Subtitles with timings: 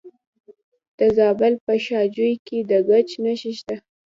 [0.99, 3.75] د زابل په شاجوی کې د ګچ نښې شته.